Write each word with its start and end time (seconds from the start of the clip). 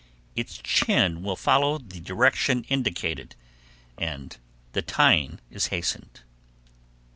Its 0.35 0.57
chin 0.57 1.21
will 1.21 1.35
follow 1.35 1.77
the 1.77 1.99
direction 1.99 2.63
indicated, 2.69 3.35
and 3.99 4.37
the 4.71 4.81
tying 4.81 5.37
is 5.51 5.67
hastened. 5.67 6.21